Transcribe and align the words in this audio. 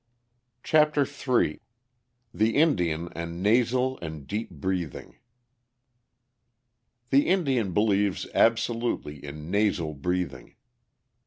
CHAPTER 0.63 1.05
III 1.05 1.61
THE 2.33 2.55
INDIAN 2.55 3.09
AND 3.15 3.43
NASAL 3.45 3.99
AND 4.01 4.25
DEEP 4.25 4.49
BREATHING 4.49 5.19
The 7.11 7.27
Indian 7.27 7.71
believes 7.71 8.25
absolutely 8.33 9.23
in 9.23 9.51
nasal 9.51 9.93
breathing. 9.93 10.55